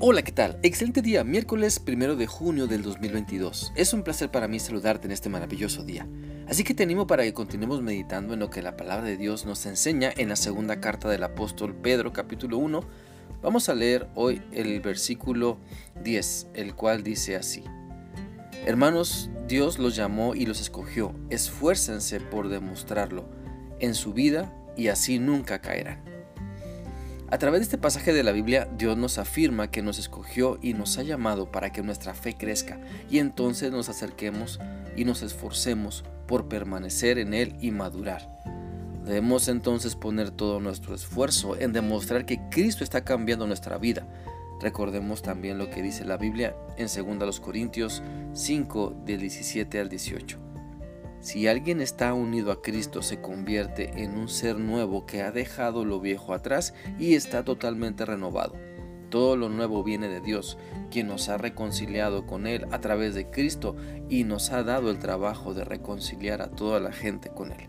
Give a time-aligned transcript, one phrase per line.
[0.00, 0.60] Hola, ¿qué tal?
[0.62, 3.72] Excelente día, miércoles primero de junio del 2022.
[3.74, 6.06] Es un placer para mí saludarte en este maravilloso día.
[6.46, 9.44] Así que te animo para que continuemos meditando en lo que la palabra de Dios
[9.44, 12.80] nos enseña en la segunda carta del apóstol Pedro, capítulo 1.
[13.42, 15.58] Vamos a leer hoy el versículo
[16.04, 17.64] 10, el cual dice así.
[18.66, 21.12] Hermanos, Dios los llamó y los escogió.
[21.28, 23.28] Esfuércense por demostrarlo
[23.80, 26.17] en su vida y así nunca caerán.
[27.30, 30.72] A través de este pasaje de la Biblia, Dios nos afirma que nos escogió y
[30.72, 34.58] nos ha llamado para que nuestra fe crezca y entonces nos acerquemos
[34.96, 38.40] y nos esforcemos por permanecer en Él y madurar.
[39.04, 44.06] Debemos entonces poner todo nuestro esfuerzo en demostrar que Cristo está cambiando nuestra vida.
[44.62, 48.02] Recordemos también lo que dice la Biblia en 2 Corintios
[48.32, 50.47] 5 del 17 al 18.
[51.20, 55.84] Si alguien está unido a Cristo se convierte en un ser nuevo que ha dejado
[55.84, 58.54] lo viejo atrás y está totalmente renovado.
[59.10, 60.58] Todo lo nuevo viene de Dios,
[60.90, 63.74] quien nos ha reconciliado con Él a través de Cristo
[64.08, 67.68] y nos ha dado el trabajo de reconciliar a toda la gente con Él.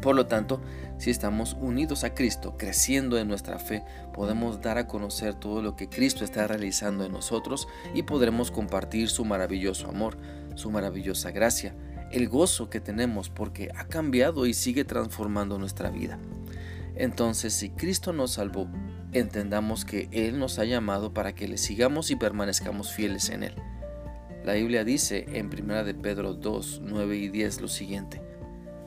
[0.00, 0.62] Por lo tanto,
[0.96, 5.76] si estamos unidos a Cristo, creciendo en nuestra fe, podemos dar a conocer todo lo
[5.76, 10.16] que Cristo está realizando en nosotros y podremos compartir su maravilloso amor,
[10.54, 11.74] su maravillosa gracia,
[12.10, 16.18] el gozo que tenemos porque ha cambiado y sigue transformando nuestra vida.
[16.96, 18.68] Entonces, si Cristo nos salvó,
[19.12, 23.54] entendamos que Él nos ha llamado para que le sigamos y permanezcamos fieles en Él.
[24.44, 28.22] La Biblia dice en 1 de Pedro 2, 9 y 10 lo siguiente,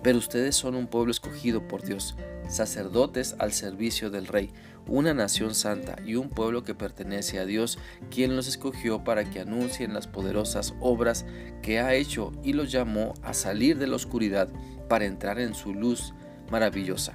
[0.04, 2.16] pero ustedes son un pueblo escogido por Dios,
[2.50, 4.52] sacerdotes al servicio del Rey,
[4.86, 7.80] una nación santa y un pueblo que pertenece a Dios,
[8.12, 11.26] quien los escogió para que anuncien las poderosas obras
[11.62, 14.50] que ha hecho y los llamó a salir de la oscuridad
[14.90, 16.14] para entrar en su luz
[16.52, 17.14] maravillosa.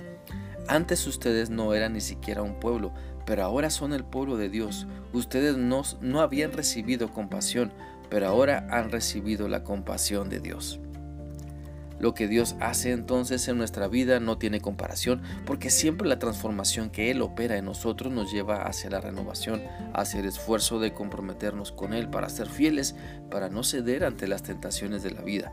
[0.67, 2.93] Antes ustedes no eran ni siquiera un pueblo,
[3.27, 4.87] pero ahora son el pueblo de Dios.
[5.13, 7.73] Ustedes no, no habían recibido compasión,
[8.09, 10.81] pero ahora han recibido la compasión de Dios.
[11.99, 16.91] Lo que Dios hace entonces en nuestra vida no tiene comparación porque siempre la transformación
[16.91, 19.63] que Él opera en nosotros nos lleva hacia la renovación,
[19.95, 22.95] hacia el esfuerzo de comprometernos con Él para ser fieles,
[23.31, 25.53] para no ceder ante las tentaciones de la vida.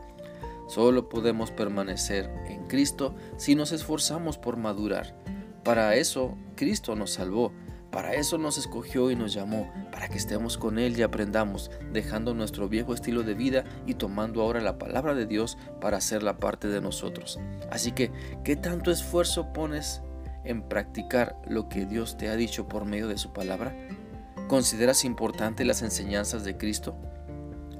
[0.68, 5.14] Solo podemos permanecer en Cristo si nos esforzamos por madurar.
[5.62, 7.52] Para eso Cristo nos salvó
[7.96, 12.34] para eso nos escogió y nos llamó, para que estemos con Él y aprendamos, dejando
[12.34, 16.68] nuestro viejo estilo de vida y tomando ahora la palabra de Dios para hacerla parte
[16.68, 17.40] de nosotros.
[17.70, 18.12] Así que,
[18.44, 20.02] ¿qué tanto esfuerzo pones
[20.44, 23.74] en practicar lo que Dios te ha dicho por medio de su palabra?
[24.46, 26.98] ¿Consideras importante las enseñanzas de Cristo?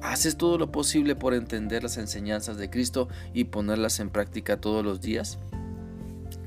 [0.01, 4.83] ¿Haces todo lo posible por entender las enseñanzas de Cristo y ponerlas en práctica todos
[4.83, 5.39] los días?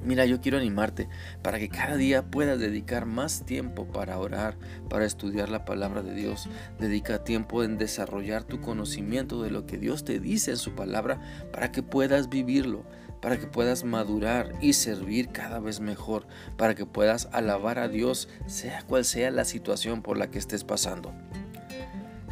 [0.04, 1.10] Mira, yo quiero animarte
[1.42, 4.58] para que cada día puedas dedicar más tiempo para orar,
[4.90, 6.48] para estudiar la palabra de Dios.
[6.80, 11.20] Dedica tiempo en desarrollar tu conocimiento de lo que Dios te dice en su palabra
[11.52, 12.86] para que puedas vivirlo,
[13.22, 16.28] para que puedas madurar y servir cada vez mejor,
[16.58, 20.64] para que puedas alabar a Dios sea cual sea la situación por la que estés
[20.64, 21.14] pasando.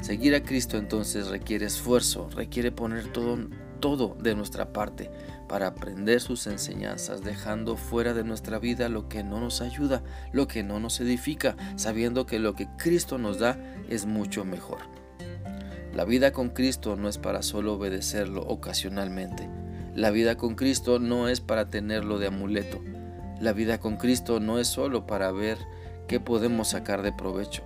[0.01, 3.37] Seguir a Cristo entonces requiere esfuerzo, requiere poner todo,
[3.79, 5.09] todo de nuestra parte
[5.47, 10.47] para aprender sus enseñanzas, dejando fuera de nuestra vida lo que no nos ayuda, lo
[10.47, 13.57] que no nos edifica, sabiendo que lo que Cristo nos da
[13.89, 14.79] es mucho mejor.
[15.93, 19.49] La vida con Cristo no es para solo obedecerlo ocasionalmente.
[19.95, 22.79] La vida con Cristo no es para tenerlo de amuleto.
[23.39, 25.57] La vida con Cristo no es solo para ver
[26.07, 27.63] qué podemos sacar de provecho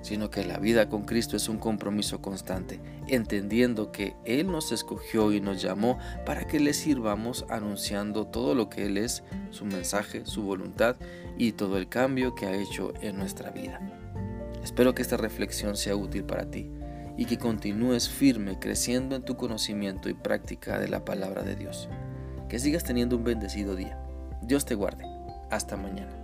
[0.00, 5.32] sino que la vida con Cristo es un compromiso constante, entendiendo que Él nos escogió
[5.32, 10.24] y nos llamó para que le sirvamos anunciando todo lo que Él es, su mensaje,
[10.26, 10.96] su voluntad
[11.36, 13.80] y todo el cambio que ha hecho en nuestra vida.
[14.62, 16.70] Espero que esta reflexión sea útil para ti
[17.16, 21.88] y que continúes firme creciendo en tu conocimiento y práctica de la palabra de Dios.
[22.48, 23.98] Que sigas teniendo un bendecido día.
[24.40, 25.04] Dios te guarde.
[25.50, 26.14] Hasta mañana.